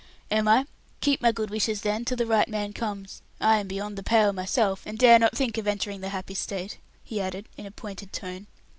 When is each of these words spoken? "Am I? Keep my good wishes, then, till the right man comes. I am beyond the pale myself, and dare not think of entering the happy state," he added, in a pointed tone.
"Am 0.31 0.47
I? 0.47 0.65
Keep 1.01 1.21
my 1.21 1.31
good 1.31 1.51
wishes, 1.51 1.81
then, 1.81 2.05
till 2.05 2.17
the 2.17 2.25
right 2.25 2.47
man 2.47 2.73
comes. 2.73 3.21
I 3.39 3.59
am 3.59 3.67
beyond 3.67 3.95
the 3.95 4.01
pale 4.01 4.33
myself, 4.33 4.81
and 4.83 4.97
dare 4.97 5.19
not 5.19 5.37
think 5.37 5.59
of 5.59 5.67
entering 5.67 6.01
the 6.01 6.09
happy 6.09 6.33
state," 6.33 6.79
he 7.03 7.21
added, 7.21 7.47
in 7.55 7.67
a 7.67 7.71
pointed 7.71 8.11
tone. 8.11 8.47